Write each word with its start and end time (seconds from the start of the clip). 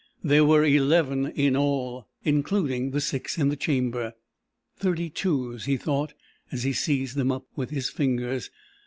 There 0.23 0.43
were 0.43 0.65
eleven 0.65 1.27
in 1.27 1.55
all, 1.55 2.07
including 2.23 2.89
the 2.89 2.99
six 2.99 3.37
in 3.37 3.49
the 3.49 3.55
chamber. 3.55 4.15
"Thirty 4.75 5.11
twos," 5.11 5.65
he 5.65 5.77
thought, 5.77 6.13
as 6.51 6.63
he 6.63 6.73
seized 6.73 7.15
them 7.17 7.31
up 7.31 7.45
with 7.55 7.69
his 7.69 7.91
fingers. 7.91 8.49